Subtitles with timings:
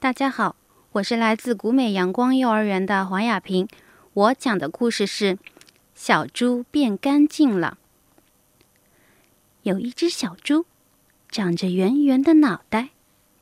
[0.00, 0.54] 大家好，
[0.92, 3.66] 我是来自古美阳光幼儿园的黄雅萍。
[4.14, 5.34] 我讲的故事是
[5.92, 7.78] 《小猪变干净了》。
[9.62, 10.66] 有一只小猪，
[11.28, 12.90] 长着圆圆的脑袋，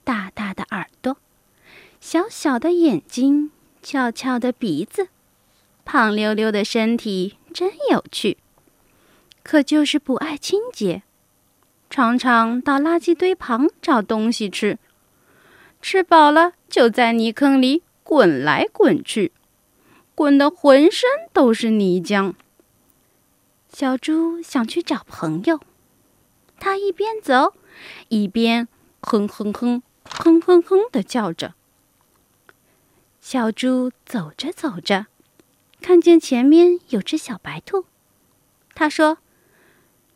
[0.03, 1.19] 大大的耳朵，
[2.01, 3.51] 小小的眼睛，
[3.83, 5.09] 翘翘的鼻子，
[5.85, 8.39] 胖溜溜的身体，真有趣。
[9.43, 11.03] 可就是不爱清洁，
[11.91, 14.79] 常常到垃圾堆旁找东西吃。
[15.89, 19.31] 吃饱了，就在泥坑里滚来滚去，
[20.17, 22.35] 滚得浑身都是泥浆。
[23.73, 25.61] 小猪想去找朋友，
[26.59, 27.55] 它一边走，
[28.09, 28.67] 一边
[29.01, 31.55] 哼哼哼哼哼哼的叫着。
[33.21, 35.07] 小猪走着走着，
[35.81, 37.85] 看见前面有只小白兔，
[38.75, 39.19] 它说：“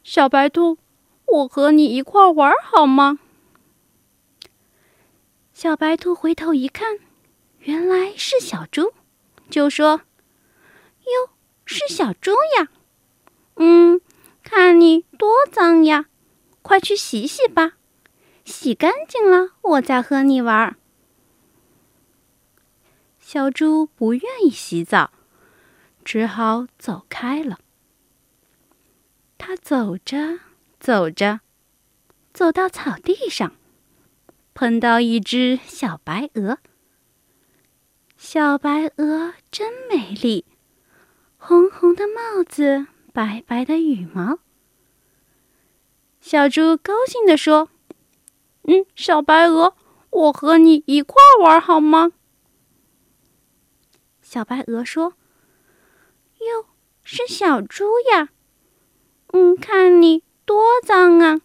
[0.03, 0.79] 小白兔，
[1.27, 3.21] 我和你一块玩好吗？”
[5.63, 7.01] 小白兔回头一看，
[7.59, 8.95] 原来是小猪，
[9.51, 10.01] 就说
[11.05, 11.31] ：“哟，
[11.67, 12.69] 是小猪呀！
[13.57, 14.01] 嗯，
[14.43, 16.07] 看你多脏呀，
[16.63, 17.75] 快去洗洗吧，
[18.47, 20.79] 洗干净了我再和你玩。”
[23.21, 25.13] 小猪不愿意洗澡，
[26.03, 27.59] 只好走开了。
[29.37, 30.41] 它走着
[30.79, 31.41] 走着，
[32.33, 33.53] 走到草地上。
[34.53, 36.59] 碰到一只小白鹅，
[38.17, 40.45] 小白鹅真美丽，
[41.39, 44.39] 红红的帽子，白白的羽毛。
[46.21, 47.71] 小猪高兴地说
[48.69, 49.75] ：“嗯，小白鹅，
[50.11, 52.13] 我和你一块玩好吗？”
[54.21, 55.15] 小白鹅说
[56.41, 56.67] ：“哟，
[57.03, 58.29] 是小猪呀，
[59.29, 61.41] 嗯，看你多脏啊，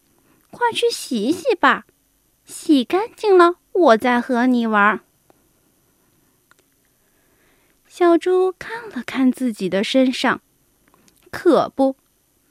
[0.52, 1.86] 快去洗洗吧。”
[2.46, 5.02] 洗干净了，我再和你玩。
[7.88, 10.42] 小猪看了看自己的身上，
[11.32, 11.96] 可不，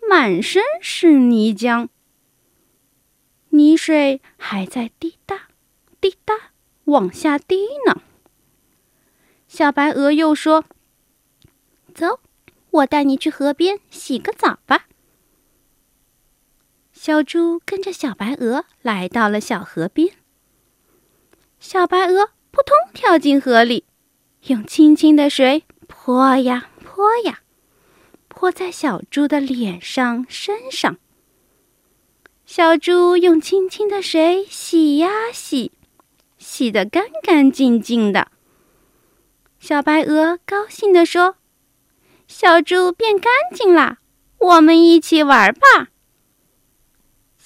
[0.09, 1.89] 满身是泥浆，
[3.51, 5.49] 泥水还在滴答
[6.01, 6.35] 滴答
[6.85, 8.03] 往下滴呢。
[9.47, 10.65] 小白鹅又说
[11.95, 12.21] ：“走，
[12.71, 14.87] 我带你去河边洗个澡吧。”
[17.07, 20.15] 小猪跟着小白鹅来到了小河边。
[21.61, 23.85] 小白鹅扑通跳进河里，
[24.45, 27.41] 用清清的水泼呀泼呀，
[28.29, 30.97] 泼在小猪的脸上、身上。
[32.47, 35.73] 小猪用清清的水洗呀洗，
[36.39, 38.29] 洗得干干净净的。
[39.61, 41.37] 小白鹅高兴地说
[42.27, 43.99] ：“小猪变干净啦，
[44.39, 45.89] 我们一起玩吧。”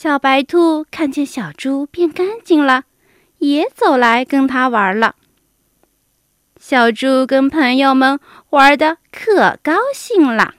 [0.00, 2.84] 小白兔看见小猪变干净了，
[3.38, 5.16] 也走来跟它玩了。
[6.60, 8.20] 小猪跟朋友们
[8.50, 10.54] 玩的可高兴了。